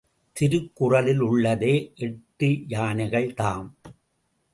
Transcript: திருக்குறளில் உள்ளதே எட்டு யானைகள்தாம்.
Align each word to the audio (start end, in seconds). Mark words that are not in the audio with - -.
திருக்குறளில் 0.33 1.21
உள்ளதே 1.21 1.93
எட்டு 1.95 2.47
யானைகள்தாம். 2.69 3.69